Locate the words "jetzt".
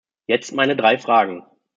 0.25-0.51